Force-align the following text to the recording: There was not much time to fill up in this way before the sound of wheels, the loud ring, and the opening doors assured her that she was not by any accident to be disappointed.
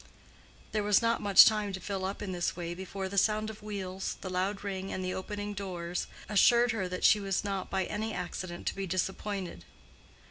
There 0.71 0.81
was 0.81 0.99
not 1.03 1.21
much 1.21 1.45
time 1.45 1.73
to 1.73 1.79
fill 1.79 2.05
up 2.05 2.23
in 2.23 2.31
this 2.31 2.55
way 2.55 2.73
before 2.73 3.07
the 3.07 3.19
sound 3.19 3.51
of 3.51 3.61
wheels, 3.61 4.17
the 4.21 4.31
loud 4.31 4.63
ring, 4.63 4.91
and 4.91 5.05
the 5.05 5.13
opening 5.13 5.53
doors 5.53 6.07
assured 6.27 6.71
her 6.71 6.87
that 6.89 7.03
she 7.03 7.19
was 7.19 7.43
not 7.43 7.69
by 7.69 7.85
any 7.85 8.11
accident 8.11 8.65
to 8.65 8.75
be 8.75 8.87
disappointed. 8.87 9.63